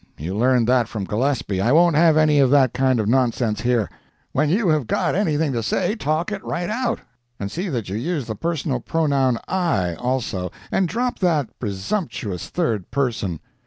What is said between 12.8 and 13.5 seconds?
person.